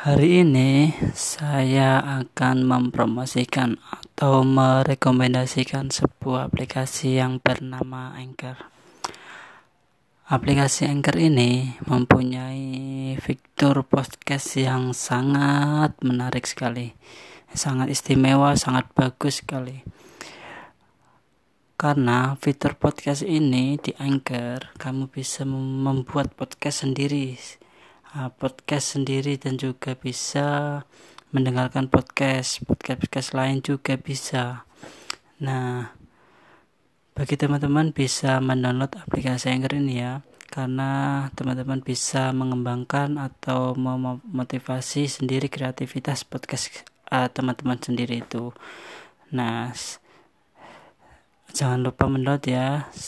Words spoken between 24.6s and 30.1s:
kamu bisa membuat podcast sendiri podcast sendiri dan juga